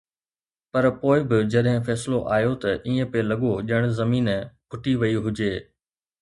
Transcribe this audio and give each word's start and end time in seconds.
پر 0.71 0.83
پوءِ 0.99 1.17
به 1.29 1.37
جڏهن 1.51 1.79
فيصلو 1.87 2.19
آيو 2.35 2.53
ته 2.61 2.69
ائين 2.75 2.97
پئي 3.11 3.21
لڳو 3.31 3.51
ڄڻ 3.69 3.81
زمين 3.99 4.25
ڦٽي 4.69 4.93
وئي 5.01 5.15
هجي. 5.25 5.53